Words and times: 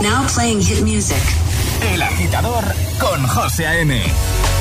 Now 0.00 0.26
playing 0.28 0.60
hit 0.60 0.82
music. 0.84 1.22
El 1.92 2.00
agitador 2.00 2.64
con 3.00 3.26
José 3.26 3.66
A.M. 3.66 4.00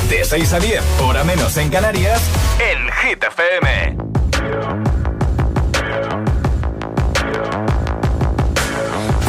De 0.10 0.26
6 0.26 0.54
a 0.54 0.60
10, 0.60 0.82
hora 1.02 1.24
menos 1.24 1.56
en 1.58 1.70
Canarias, 1.70 2.22
en 2.60 2.92
Hit 2.92 3.24
FM. 3.24 3.98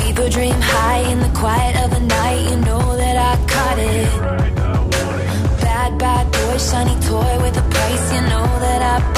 People 0.01 0.31
dream 0.31 0.59
high 0.61 1.13
in 1.13 1.21
the 1.21 1.29
quiet 1.39 1.77
of 1.85 1.91
the 1.91 2.01
night, 2.01 2.51
you 2.51 2.57
know 2.57 2.97
that 2.97 3.17
I 3.17 3.37
caught 3.47 3.79
it. 3.79 4.09
Bad, 5.61 5.99
bad 5.99 6.31
boy, 6.33 6.59
shiny 6.59 6.97
toy 7.01 7.43
with 7.43 7.59
a 7.59 7.63
price, 7.69 8.13
you 8.15 8.21
know 8.23 8.47
that 8.61 8.83
I 8.83 9.18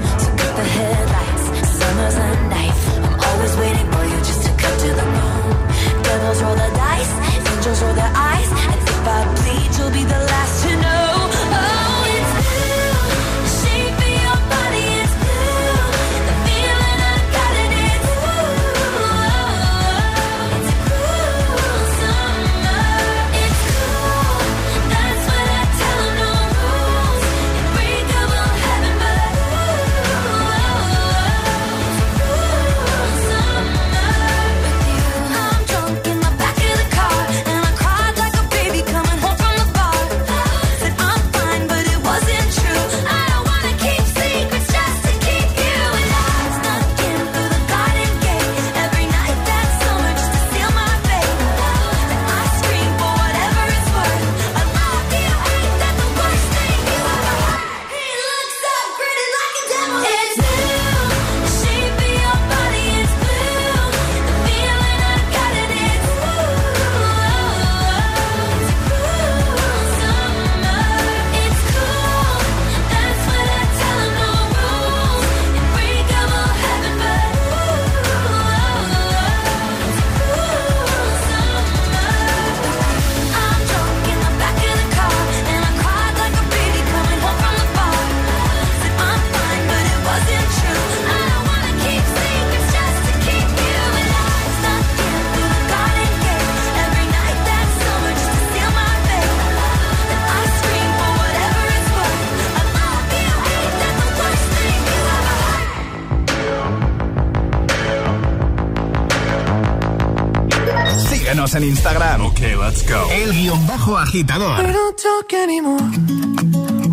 Let's 112.71 112.83
go. 112.83 113.05
El 113.11 113.33
guión 113.33 113.67
bajo 113.67 113.97
aHITador. 113.97 114.65
We 114.65 114.71
don't 114.71 114.97
talk 114.97 115.33
anymore. 115.33 115.91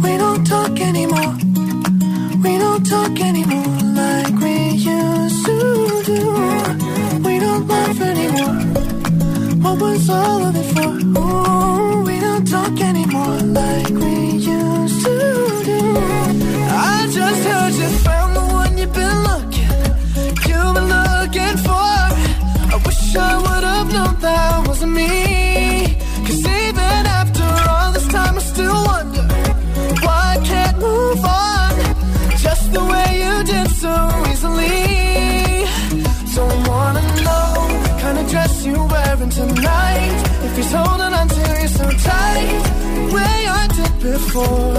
We 0.02 0.18
don't 0.18 0.44
talk 0.44 0.80
anymore. 0.80 1.36
We 2.42 2.58
don't 2.58 2.84
talk 2.84 3.20
anymore 3.20 3.78
like 3.94 4.34
we 4.42 4.70
used 4.70 5.46
to 5.46 6.02
do. 6.04 6.20
We 7.22 7.38
don't 7.38 7.68
laugh 7.68 8.00
anymore. 8.00 8.58
What 9.62 9.80
was 9.80 10.10
all 10.10 10.46
of 10.46 10.56
it 10.56 10.66
for? 10.74 10.90
Ooh, 11.20 12.02
we 12.02 12.18
don't 12.18 12.44
talk 12.44 12.80
anymore 12.80 13.38
like 13.60 13.90
we 13.90 14.30
used 14.56 15.04
to 15.04 15.16
do. 15.64 15.80
I 16.74 17.08
just 17.08 17.42
heard 17.46 17.74
you 17.74 17.88
found 18.02 18.34
the 18.34 18.40
one 18.40 18.78
you've 18.78 18.92
been 18.92 19.18
looking. 19.28 19.70
You've 20.48 20.74
been 20.74 20.88
looking 20.88 21.56
for. 21.62 21.86
I 22.74 22.82
wish 22.84 23.14
I 23.14 23.47
before. 44.38 44.76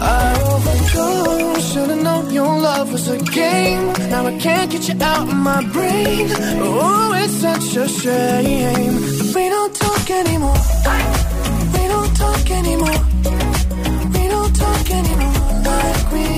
I 0.00 0.28
overdo. 0.52 1.60
should've 1.60 2.02
known 2.02 2.32
your 2.32 2.58
love 2.60 2.92
was 2.92 3.08
a 3.08 3.18
game. 3.18 3.92
Now 4.10 4.26
I 4.26 4.38
can't 4.38 4.70
get 4.70 4.88
you 4.88 4.96
out 5.00 5.28
of 5.28 5.34
my 5.34 5.62
brain. 5.72 6.28
Oh, 6.60 7.12
it's 7.22 7.34
such 7.34 7.76
a 7.76 7.88
shame. 7.88 8.94
But 9.18 9.34
we 9.34 9.48
don't 9.48 9.74
talk 9.74 10.10
anymore. 10.10 10.60
We 11.74 11.84
don't 11.94 12.14
talk 12.16 12.50
anymore. 12.50 13.00
We 14.14 14.28
don't 14.34 14.54
talk 14.56 14.90
anymore 14.90 15.48
like 15.68 16.12
we 16.12 16.37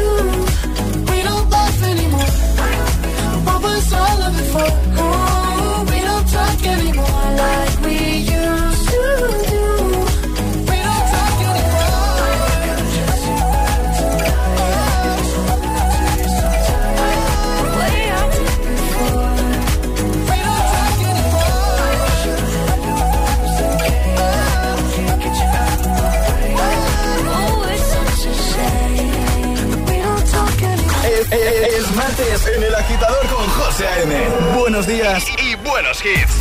All 3.93 4.21
of 4.23 4.39
it 4.39 4.47
for? 4.51 4.67
Oh, 4.97 5.40
José 33.71 33.87
A.M. 33.87 34.13
Buenos 34.59 34.85
días 34.85 35.23
y 35.41 35.55
buenos 35.55 36.03
hits. 36.03 36.35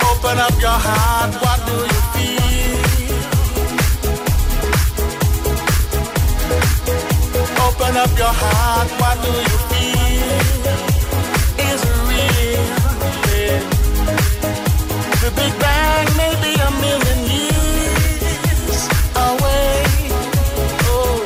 Open 0.00 0.38
up 0.38 0.58
your 0.58 0.70
heart, 8.32 8.90
what 9.00 9.22
do 9.22 9.30
you 9.30 9.63
Big 15.36 15.52
Bang 15.58 16.06
a 16.66 16.70
million 16.86 17.18
years 17.36 18.80
away. 19.28 19.84
Oh. 20.90 21.16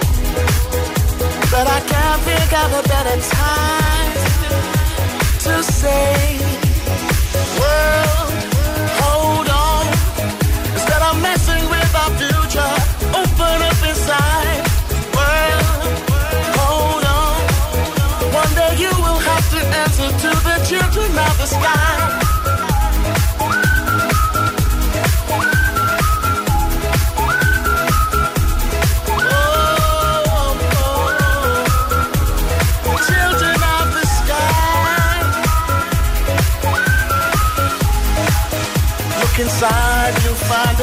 But 1.52 1.66
I 1.66 1.80
can't 1.92 2.20
think 2.28 2.50
of 2.62 2.70
a 2.80 2.82
better 2.88 3.18
time 3.36 4.12
to 5.44 5.62
say 5.62 6.17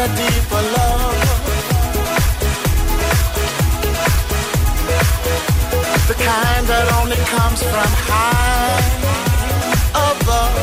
love. 0.07 1.15
The 6.07 6.13
kind 6.13 6.67
that 6.67 6.87
only 6.99 7.17
comes 7.33 7.59
from 7.63 7.91
high 8.09 8.85
above. 10.09 10.55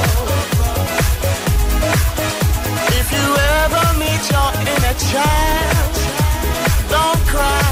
If 2.98 3.06
you 3.16 3.26
ever 3.60 3.84
meet 3.98 4.22
your 4.30 4.50
inner 4.72 4.96
child, 5.10 5.94
don't 6.88 7.22
cry, 7.32 7.71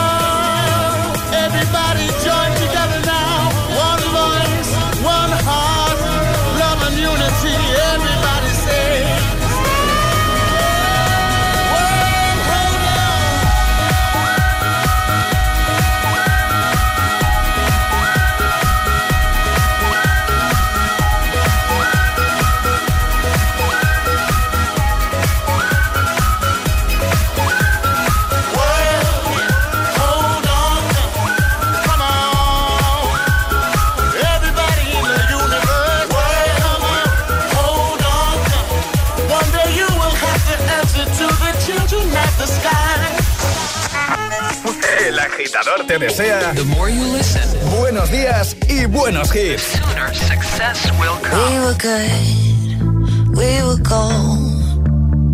sea. 46.11 46.53
The 46.55 46.65
more 46.65 46.89
you 46.89 47.03
listen, 47.11 47.43
buenos 47.79 48.09
días 48.09 48.55
y 48.67 48.85
buenos 48.85 49.31
hits. 49.31 49.63
Sooner 49.63 50.13
success 50.13 50.91
will 50.99 51.17
come. 51.21 51.39
We 51.39 51.59
were 51.65 51.77
good, 51.77 53.37
we 53.37 53.51
were 53.63 53.81
gold. 53.81 54.49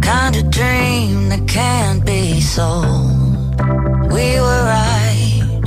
Kind 0.01 0.35
of 0.37 0.49
dream 0.49 1.29
that 1.29 1.47
can't 1.47 2.05
be 2.05 2.39
sold. 2.41 3.57
We 4.11 4.39
were 4.39 4.63
right 4.63 5.61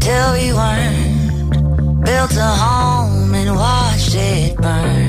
till 0.00 0.32
we 0.32 0.52
weren't. 0.52 2.04
Built 2.04 2.36
a 2.36 2.52
home 2.64 3.34
and 3.34 3.54
watched 3.54 4.14
it 4.14 4.56
burn. 4.56 5.03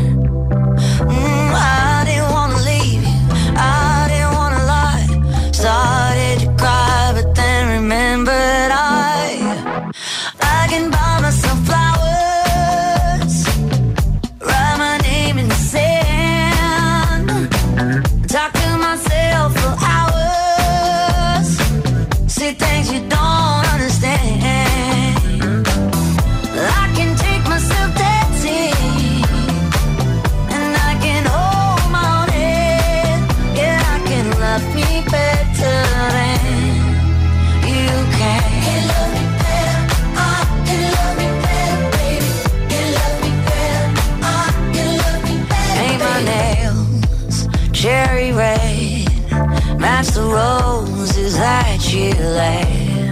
delay, 52.26 53.12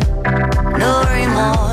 no 0.79 1.03
remorse. 1.07 1.72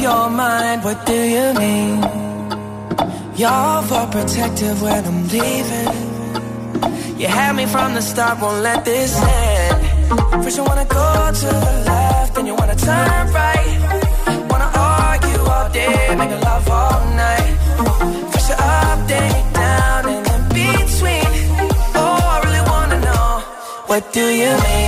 your 0.00 0.30
mind, 0.30 0.84
what 0.84 1.06
do 1.06 1.14
you 1.14 1.54
mean? 1.54 2.02
You're 3.36 3.82
for 3.88 4.06
protective 4.16 4.82
when 4.82 5.04
I'm 5.04 5.28
leaving. 5.28 7.18
You 7.20 7.26
had 7.26 7.56
me 7.56 7.66
from 7.66 7.94
the 7.94 8.02
start, 8.02 8.40
won't 8.40 8.62
let 8.62 8.84
this 8.84 9.12
end. 9.20 10.42
First 10.42 10.56
you 10.56 10.64
wanna 10.64 10.84
go 10.84 11.30
to 11.40 11.46
the 11.46 11.74
left, 11.86 12.34
then 12.34 12.46
you 12.46 12.54
wanna 12.54 12.76
turn 12.76 13.32
right. 13.32 13.78
Wanna 14.50 14.70
argue 14.74 15.40
all 15.52 15.68
day, 15.70 16.14
make 16.16 16.30
love 16.48 16.68
all 16.68 17.00
night. 17.24 17.54
First 18.32 18.48
you 18.50 18.56
up, 18.56 18.98
then 19.08 19.28
you 19.36 19.44
down, 19.52 20.02
and 20.14 20.26
in 20.34 20.42
between. 20.58 21.30
Oh, 22.00 22.32
I 22.34 22.36
really 22.44 22.64
wanna 22.72 22.98
know, 23.08 23.28
what 23.86 24.12
do 24.12 24.24
you 24.42 24.52
mean? 24.66 24.87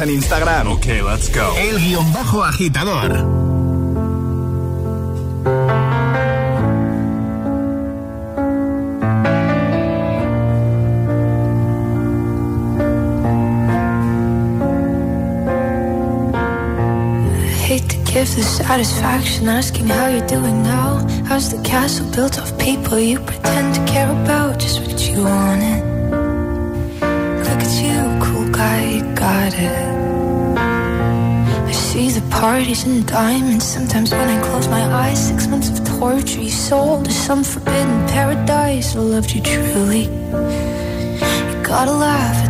en 0.00 0.10
Instagram. 0.10 0.68
Ok, 0.68 0.86
let's 0.86 1.30
go. 1.32 1.54
El 1.56 1.78
guión 1.78 2.12
bajo 2.12 2.42
aHITador. 2.42 3.40
Give 18.12 18.34
the 18.34 18.42
satisfaction 18.42 19.48
asking 19.48 19.86
how 19.86 20.08
you're 20.08 20.26
doing 20.26 20.64
now. 20.64 20.98
How's 21.26 21.48
the 21.56 21.62
castle 21.62 22.10
built 22.10 22.38
of 22.38 22.58
people 22.58 22.98
you 22.98 23.20
pretend 23.20 23.76
to 23.76 23.84
care 23.86 24.10
about? 24.10 24.58
Just 24.58 24.80
what 24.80 25.00
you 25.08 25.22
wanted. 25.22 25.84
Look 27.46 27.60
at 27.62 27.72
you, 27.84 28.20
cool 28.20 28.50
guy, 28.50 28.94
you 28.94 29.14
got 29.14 29.54
it 29.54 29.89
see 31.90 32.08
the 32.08 32.22
parties 32.30 32.84
and 32.84 33.04
diamonds. 33.04 33.64
Sometimes 33.64 34.12
when 34.12 34.28
I 34.28 34.40
close 34.46 34.68
my 34.68 34.84
eyes, 35.02 35.18
six 35.28 35.48
months 35.48 35.70
of 35.70 35.78
torture. 35.98 36.40
You 36.40 36.48
sold 36.48 37.06
to 37.06 37.10
some 37.10 37.42
forbidden 37.42 38.06
paradise. 38.06 38.94
I 38.94 39.00
loved 39.00 39.30
you 39.34 39.42
truly. 39.42 40.04
You 41.48 41.56
gotta 41.64 41.90
laugh 41.90 42.49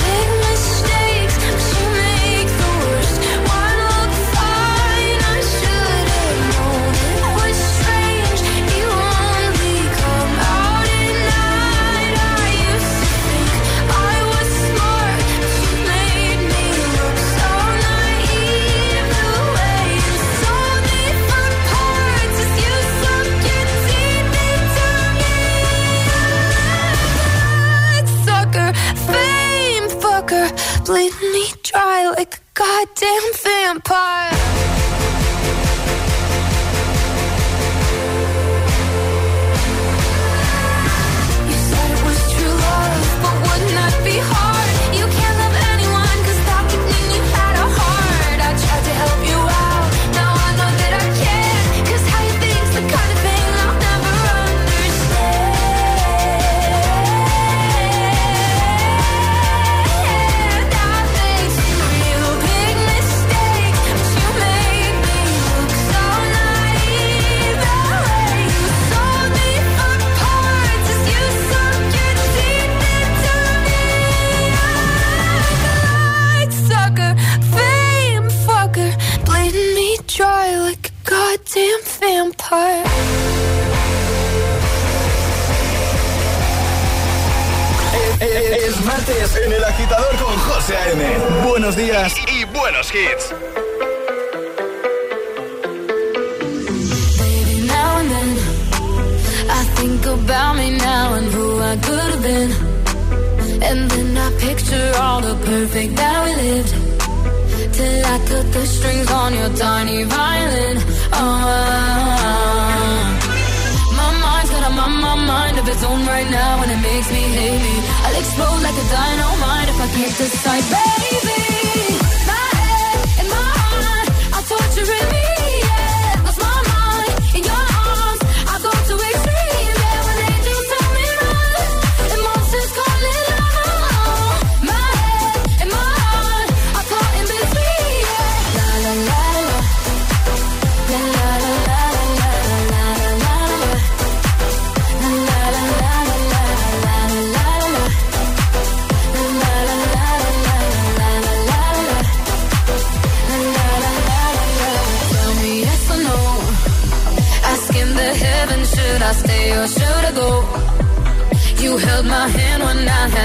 dry 31.71 32.09
like 32.17 32.35
a 32.35 32.39
goddamn 32.53 33.33
vampire. 33.43 34.40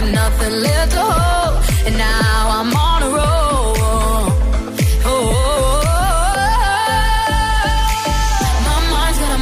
Nothing 0.05 0.55
left 0.67 0.93
to 0.93 1.01
hold. 1.01 1.55
And 1.87 1.97
now 1.97 2.41
I'm 2.57 2.71
on 2.75 3.03
a 3.03 3.11
roll. 3.19 4.27
Oh, 5.05 5.47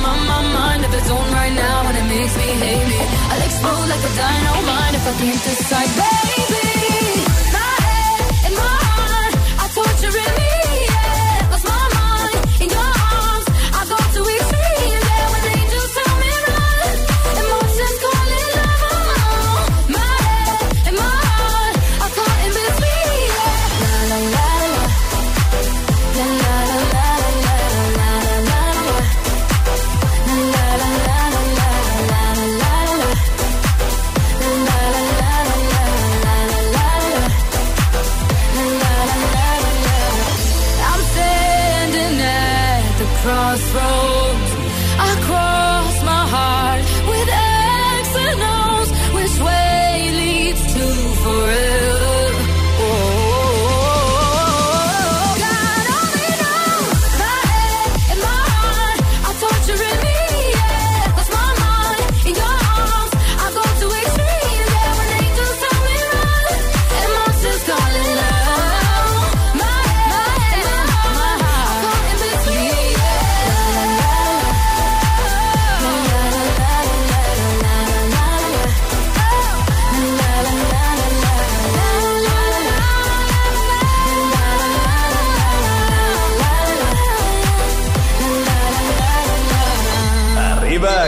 my, 0.04 0.16
my 0.32 0.42
mind 0.58 0.84
of 0.84 0.92
its 0.94 1.10
own 1.10 1.28
right 1.32 1.54
now, 1.54 1.88
and 1.88 1.96
it 1.96 2.06
makes 2.14 2.36
me 2.36 2.48
hate 2.64 2.86
me. 2.92 3.00
I'll 3.30 3.42
explode 3.48 3.88
like 3.92 4.04
a 4.10 4.12
dynamite 4.20 4.94
if 4.94 5.04
I 5.08 5.12
can't 5.20 5.42
decide, 5.44 6.13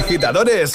agitadores. 0.07 0.73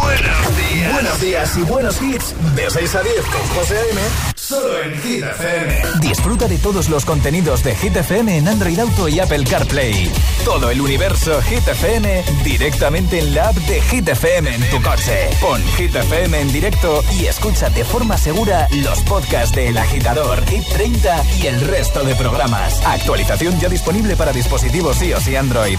Buenos 0.00 0.56
días. 0.56 0.92
Buenos 0.94 1.20
días 1.20 1.56
y 1.58 1.62
buenos 1.62 2.00
hits. 2.00 2.34
De 2.54 2.70
6 2.70 2.94
a 2.94 3.02
10 3.02 3.14
con 3.26 3.56
José 3.56 3.76
A.M. 3.76 4.00
Solo 4.34 4.82
en 4.82 5.00
Hit 5.02 5.22
FM. 5.22 5.82
Disfruta 6.00 6.48
de 6.48 6.56
todos 6.56 6.88
los 6.88 7.04
contenidos 7.04 7.62
de 7.62 7.76
Hit 7.76 7.94
FM 7.94 8.38
en 8.38 8.48
Android 8.48 8.78
Auto 8.78 9.06
y 9.08 9.20
Apple 9.20 9.44
CarPlay. 9.44 10.10
Todo 10.46 10.70
el 10.70 10.80
universo 10.80 11.42
Hit 11.42 11.68
FM 11.68 12.24
directamente 12.42 13.18
en 13.18 13.34
la 13.34 13.48
app 13.48 13.56
de 13.56 13.82
Hit 13.82 14.08
FM 14.08 14.54
en 14.54 14.70
tu 14.70 14.80
coche. 14.80 15.28
Pon 15.42 15.62
Hit 15.76 15.94
FM 15.94 16.40
en 16.40 16.50
directo 16.50 17.04
y 17.18 17.26
escucha 17.26 17.68
de 17.68 17.84
forma 17.84 18.16
segura 18.16 18.66
los 18.82 19.00
podcasts 19.02 19.54
de 19.54 19.68
El 19.68 19.76
Agitador, 19.76 20.42
Hit 20.46 20.64
30 20.72 21.24
y 21.42 21.46
el 21.48 21.60
resto 21.60 22.02
de 22.02 22.14
programas. 22.14 22.80
Actualización 22.86 23.60
ya 23.60 23.68
disponible 23.68 24.16
para 24.16 24.32
dispositivos 24.32 25.02
iOS 25.02 25.28
y 25.28 25.36
Android. 25.36 25.78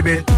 Baby. 0.00 0.37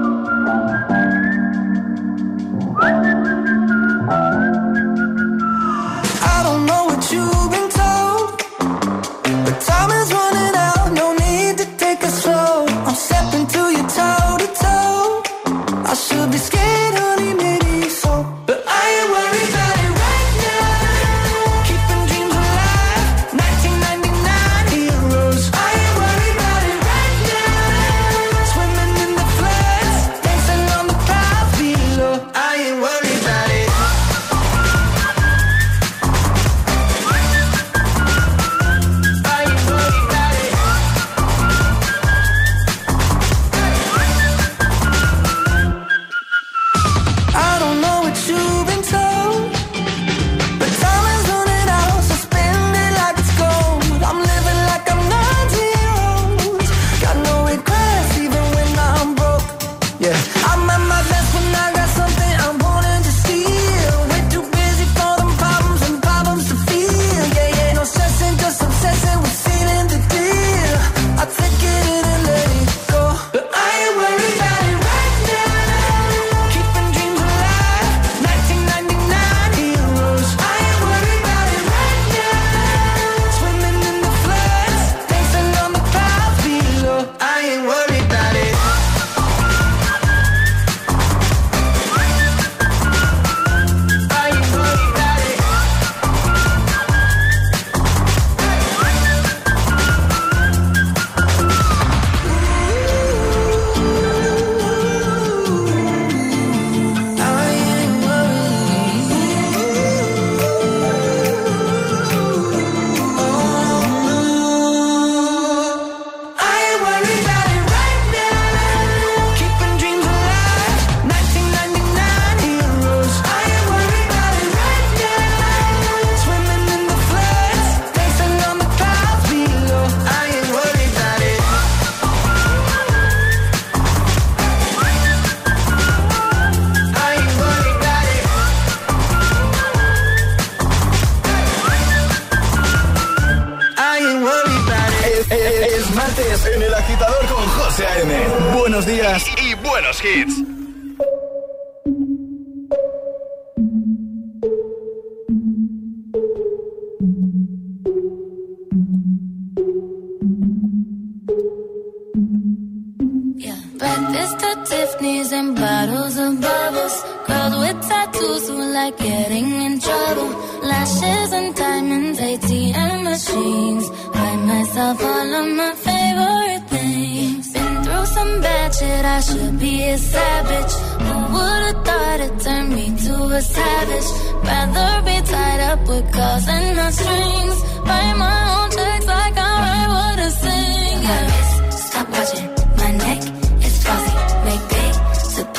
At 163.91 164.65
Tiffany's 164.65 165.31
and 165.33 165.55
bottles 165.55 166.17
of 166.17 166.39
bubbles. 166.39 166.95
Girls 167.27 167.55
with 167.61 167.81
tattoos 167.89 168.47
who 168.47 168.73
like 168.73 168.97
getting 168.97 169.49
in 169.65 169.79
trouble. 169.79 170.29
Lashes 170.63 171.31
and 171.33 171.53
diamonds, 171.55 172.19
ATM 172.19 173.03
machines. 173.03 173.89
Buy 174.13 174.35
myself 174.51 175.03
all 175.03 175.33
of 175.41 175.47
my 175.61 175.73
favorite 175.87 176.63
things. 176.69 177.53
Been 177.53 177.83
through 177.83 178.05
some 178.05 178.41
bad 178.41 178.73
shit, 178.75 179.05
I 179.05 179.19
should 179.19 179.59
be 179.59 179.83
a 179.89 179.97
savage. 179.97 180.73
Who 181.05 181.17
would've 181.33 181.85
thought 181.85 182.19
it 182.27 182.39
turned 182.39 182.73
me 182.75 182.87
to 183.05 183.15
a 183.39 183.41
savage? 183.41 184.09
Rather 184.47 184.91
be 185.07 185.17
tied 185.31 185.61
up 185.71 185.79
with 185.87 186.11
calls 186.13 186.47
and 186.47 186.75
not 186.77 186.93
strings. 186.93 187.57
Write 187.87 188.15
my 188.25 188.39
own 188.55 188.69
checks 188.71 189.07
like 189.07 189.37
I 189.37 189.51
write 189.63 189.89
what 189.95 190.19
I 190.27 190.29
sing. 190.43 191.03
My 191.07 191.79
stop 191.87 192.07
watching. 192.09 192.49
My 192.77 192.91
neck 193.03 193.30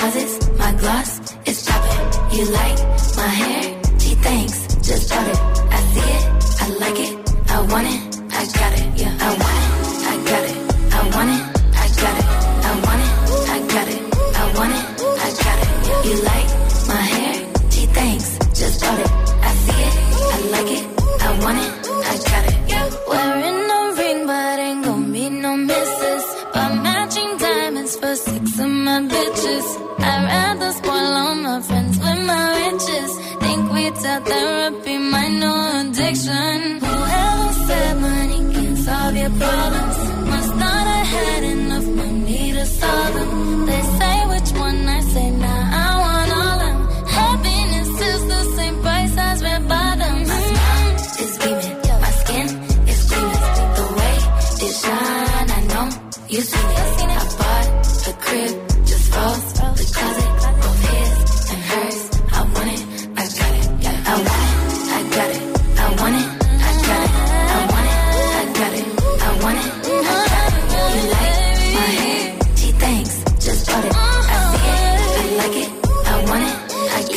deposits. 0.02 0.48
My 0.58 0.72
gloss 0.72 1.20
is 1.46 1.66
popping. 1.66 2.36
You 2.36 2.44
like 2.46 2.78
my 3.16 3.26
hair? 3.26 3.82
Gee, 3.98 4.14
thanks. 4.16 4.66
Just 4.76 5.10
bought 5.10 5.28
it. 5.28 5.38
I 5.70 5.80
see 5.92 6.10
it. 6.16 6.24
I 6.62 6.68
like 6.82 6.98
it. 6.98 7.50
I 7.50 7.60
want 7.62 7.86
it. 7.86 8.32
I 8.32 8.44
got 8.58 8.72
it. 8.78 9.00
Yeah, 9.00 9.16
I 9.20 9.28
want 9.28 9.56
it. 9.56 9.61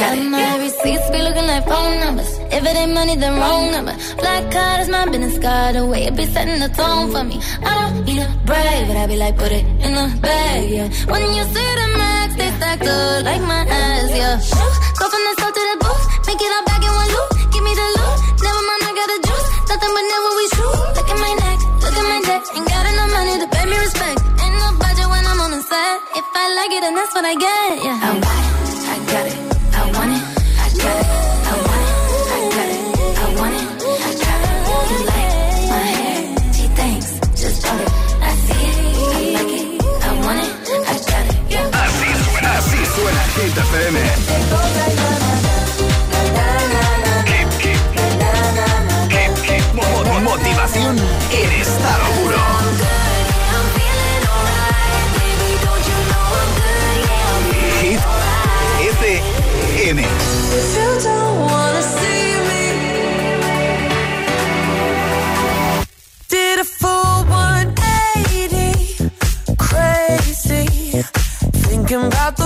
Got 0.06 0.18
it. 0.18 0.30
My 0.30 0.58
receipts 0.58 1.10
be 1.12 1.20
looking 1.22 1.48
like 1.48 1.64
phone 1.66 2.00
numbers. 2.00 2.32
If 2.56 2.62
it 2.64 2.76
ain't 2.82 2.94
money, 2.94 3.16
then 3.16 3.34
wrong 3.40 3.72
number. 3.72 3.96
Black 4.18 4.52
card 4.52 4.82
is 4.82 4.90
my 4.90 5.06
business 5.06 5.38
card. 5.40 5.76
The 5.76 5.86
way 5.86 6.04
it 6.06 6.16
be 6.16 6.26
setting 6.26 6.60
the 6.60 6.70
tone 6.70 7.12
for 7.12 7.24
me. 7.24 7.38
I 7.64 7.72
don't 7.80 8.06
need 8.06 8.22
a 8.22 8.30
brag, 8.46 8.88
but 8.88 8.98
I 8.98 9.08
be 9.08 9.18
like, 9.18 9.38
put 9.38 9.52
it 9.52 9.66
in 9.86 9.92
the 10.00 10.08
bag, 10.22 10.70
yeah. 10.70 10.88
When 11.12 11.22
you 11.38 11.44
see 11.54 11.72
the 11.82 11.88
max, 11.98 12.36
they 12.36 12.50
stacked 12.58 12.88
up 12.88 13.24
like 13.26 13.42
my 13.42 13.62
ass, 13.66 14.10
yeah. 14.22 14.38
Go 15.00 15.06
from 15.12 15.24
the 15.28 15.34
south 15.40 15.54
to 15.58 15.62
the 15.72 15.78
booth, 15.84 16.04
make 16.28 16.42
it 16.46 16.52
all 16.56 16.66
back 16.70 16.82
in 16.88 16.94
one 17.02 17.10
loop. 17.16 17.30
Give 17.54 17.64
me 17.68 17.74
the 17.82 17.88
loot, 17.98 18.18
never 18.46 18.64
mind, 18.70 18.82
I 18.88 18.92
got 19.00 19.08
the 19.14 19.20
juice. 19.28 19.48
Nothing 19.70 19.92
but 19.96 20.06
never 20.14 20.30
we 20.40 20.46
true. 20.56 20.78
Look 20.96 21.10
at 21.14 21.20
my 21.26 21.34
neck, 21.44 21.60
look 21.84 21.96
at 22.02 22.06
my 22.14 22.20
neck. 22.30 22.42
Ain't 22.56 22.68
got 22.70 22.86
enough 22.92 23.12
money 23.18 23.36
to 23.42 23.48
pay 23.56 23.66
me 23.66 23.78
respect. 23.86 24.20
Ain't 24.44 24.56
no 24.62 24.70
budget 24.80 25.08
when 25.10 25.24
I'm 25.26 25.40
on 25.46 25.52
the 25.56 25.62
set. 25.66 25.96
If 26.20 26.26
I 26.42 26.46
like 26.58 26.72
it, 26.78 26.82
then 26.86 26.94
that's 26.96 27.14
what 27.16 27.26
I 27.26 27.36
get, 27.36 27.74
yeah. 27.84 28.08
I 28.08 28.12
want 28.24 28.44
it, 28.46 28.86
I 28.94 28.98
got 29.12 29.26
it, 29.32 29.38
Hit 43.36 43.58
FM. 43.58 44.00
Motivación 50.24 50.98
en 51.32 51.52
estado 51.52 52.06
puro. 52.16 52.38
Hit 57.82 58.00
FM. 58.98 60.00
If 60.02 60.76
you 60.76 60.90
don't 61.04 61.36
wanna 61.42 61.84
see 61.84 62.28
me, 62.48 62.66
did 66.30 66.60
a 66.60 66.64
full 66.64 67.24
180, 67.30 69.10
crazy, 69.58 70.66
thinking 71.68 72.04
about 72.06 72.36
the 72.38 72.46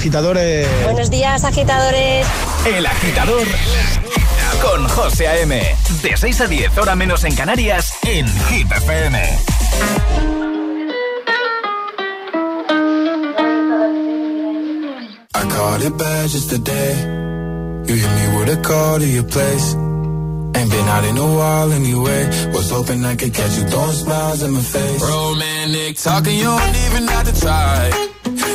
agitadores. 0.00 0.66
Buenos 0.84 1.10
días, 1.10 1.44
agitadores. 1.44 2.26
El 2.64 2.86
agitador 2.86 3.46
con 4.62 4.88
José 4.88 5.28
A.M. 5.28 5.76
De 6.02 6.16
6 6.16 6.40
a 6.40 6.46
10, 6.46 6.78
hora 6.78 6.96
menos 6.96 7.22
en 7.24 7.34
Canarias, 7.34 7.92
en 8.04 8.26
Hit 8.48 8.72
FM. 8.72 9.18
I 15.34 15.48
caught 15.50 15.82
it 15.82 15.98
bad 15.98 16.30
just 16.30 16.48
today. 16.48 16.94
You 17.86 17.94
hit 17.94 18.10
me 18.10 18.38
with 18.38 18.58
a 18.58 18.62
call 18.62 19.00
to 19.00 19.06
your 19.06 19.24
place. 19.24 19.74
Ain't 20.56 20.70
been 20.70 20.88
out 20.88 21.04
in 21.04 21.18
a 21.18 21.26
while 21.26 21.72
anyway. 21.72 22.26
Was 22.54 22.70
hoping 22.70 23.04
I 23.04 23.16
could 23.16 23.34
catch 23.34 23.54
you 23.58 23.64
throwing 23.64 23.92
smiles 23.92 24.42
in 24.42 24.52
my 24.52 24.60
face. 24.60 25.02
Romantic 25.02 25.96
talking, 25.98 26.38
you 26.38 26.44
don't 26.44 26.76
even 26.86 27.06
have 27.06 27.30
to 27.30 27.38
try. 27.38 28.09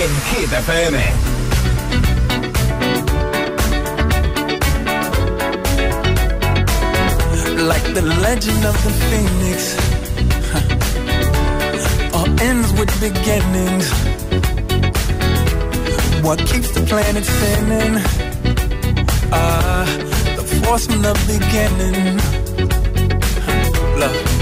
en 0.00 0.10
Hit 0.30 0.52
FM. 0.52 0.94
like 7.68 7.94
the 7.94 8.02
legend 8.02 8.64
of 8.64 8.76
the 8.84 8.90
phoenix. 9.08 9.76
Huh. 10.52 12.18
All 12.18 12.40
ends 12.40 12.72
with 12.72 12.90
beginnings. 13.00 13.86
What 16.22 16.38
keeps 16.40 16.70
the 16.72 16.82
planet 16.90 17.24
spinning? 17.24 17.94
Ah, 19.32 19.82
uh, 19.82 19.86
the 20.36 20.42
force 20.64 20.86
from 20.86 21.02
the 21.02 21.14
beginning. 21.32 22.18
Huh. 23.46 24.00
Love. 24.00 24.41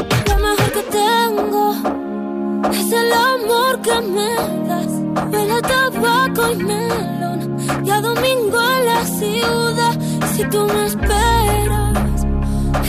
el 3.01 3.13
amor 3.13 3.81
que 3.81 3.95
me 4.15 4.31
das. 4.69 4.91
Huele 5.31 5.53
a 5.53 5.61
tabaco 5.61 6.51
y 6.51 6.55
melón. 6.55 7.39
Y 7.85 7.89
a 7.89 8.01
domingo 8.01 8.59
en 8.75 8.85
la 8.91 9.01
ciudad. 9.19 9.93
Si 10.33 10.43
tú 10.45 10.59
me 10.73 10.85
esperas, 10.91 12.25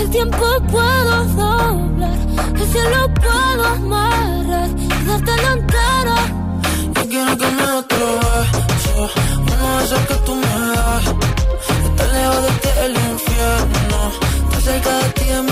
el 0.01 0.11
tiempo 0.11 0.47
puedo 0.71 1.25
doblar. 1.41 2.19
El 2.61 2.67
cielo 2.73 3.01
puedo 3.27 3.63
amarrar. 3.77 4.69
Y 5.03 5.05
darte 5.09 5.33
la 5.45 5.53
entera. 5.59 6.19
Yo 6.95 7.03
quiero 7.13 7.33
que 7.41 7.49
me 7.59 7.63
atrevo. 7.63 8.21
Oh, 8.99 9.09
Uno 9.53 9.79
de 9.79 9.85
esos 9.85 10.01
que 10.09 10.15
tú 10.27 10.35
me 10.35 10.55
das. 10.75 11.05
Estar 11.87 12.09
lejos 12.17 12.43
de 12.47 12.51
ti 12.63 12.69
el 12.87 12.95
infierno. 13.13 13.99
Estar 14.45 14.63
cerca 14.63 14.93
de 14.99 15.09
ti 15.17 15.25
es 15.37 15.43
mi 15.51 15.52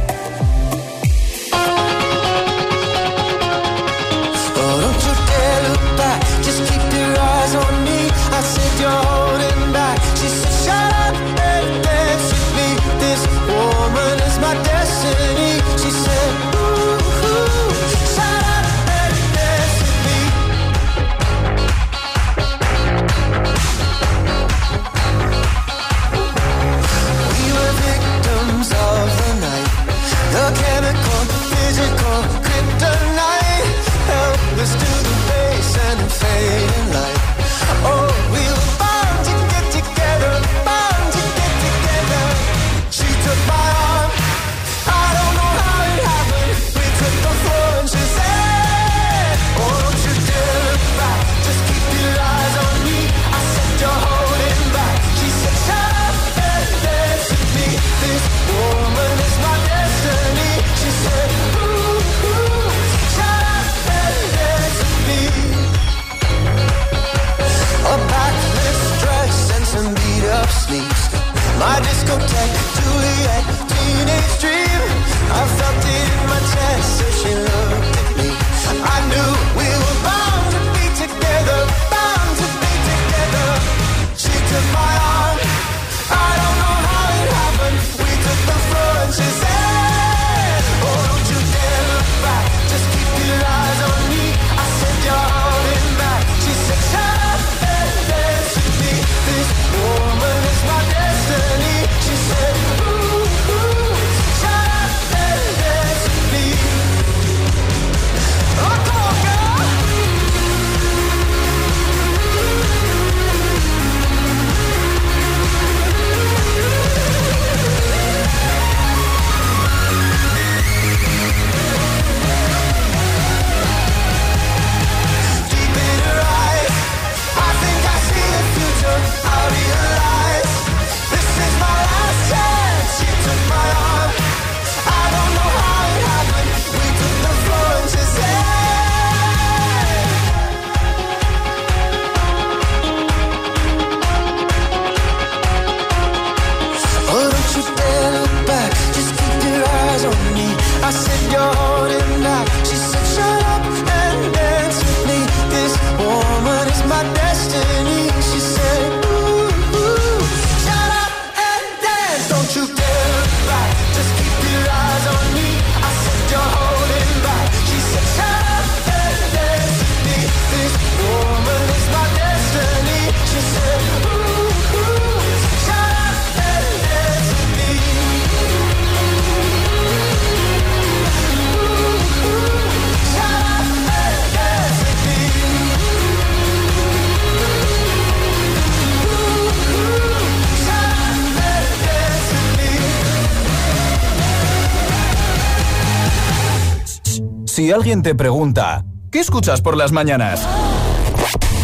alguien 197.71 198.01
te 198.01 198.15
pregunta, 198.15 198.85
¿qué 199.11 199.19
escuchas 199.19 199.61
por 199.61 199.77
las 199.77 199.91
mañanas? 199.91 200.47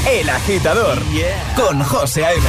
El 0.09 0.29
agitador 0.29 0.99
con 1.55 1.83
José 1.83 2.25
A.M. 2.25 2.41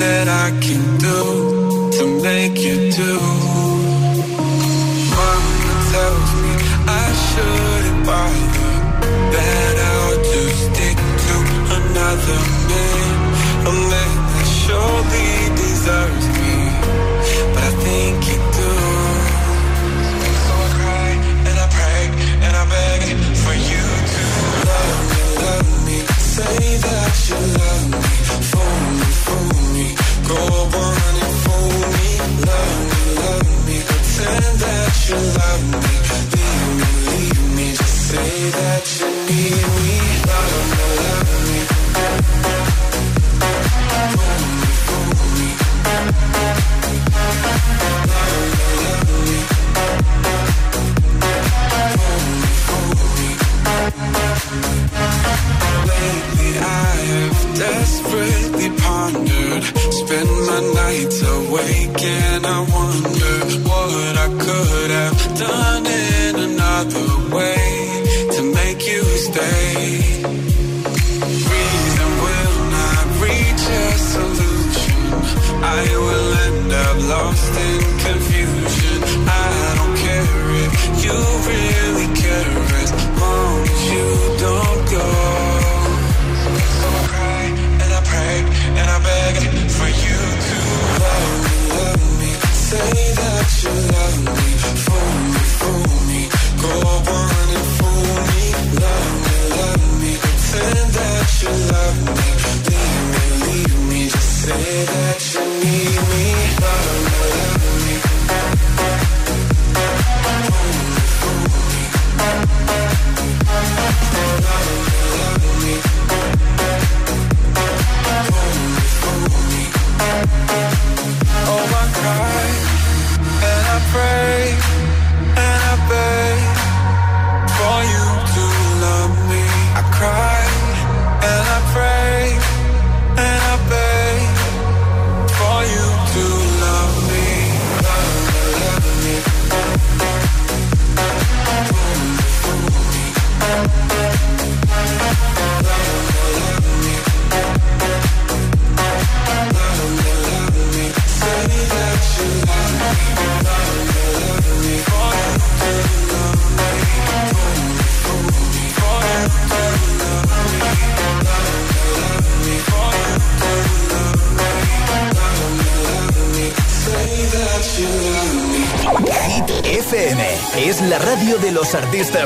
That 0.00 0.28
I 0.28 0.50
can 0.60 0.98
do 0.98 1.90
to 1.98 2.22
make 2.22 2.56
you 2.56 2.90
do. 2.90 3.19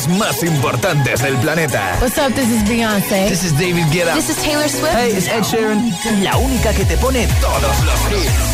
más 0.08 0.42
importantes 0.42 1.20
del 1.20 1.36
planeta. 1.36 1.98
What's 2.00 2.16
up? 2.18 2.34
This 2.34 2.48
is 2.48 2.62
Beyoncé. 2.64 3.28
This 3.28 3.44
is 3.44 3.52
David 3.52 3.84
Guetta. 3.92 4.14
This 4.14 4.30
is 4.30 4.36
Taylor 4.42 4.68
Swift. 4.68 4.94
Hey, 4.94 5.12
it's 5.12 5.28
Ed 5.28 5.42
Sheeran. 5.42 5.92
La 6.22 6.36
única 6.38 6.72
que 6.72 6.84
te 6.84 6.96
pone 6.96 7.26
todos 7.40 7.84
los 7.84 8.00
hits. 8.10 8.53